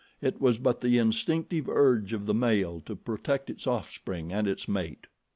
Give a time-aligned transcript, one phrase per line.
[0.19, 4.67] It was but the instinctive urge of the male to protect its offspring and its
[4.67, 5.05] mate.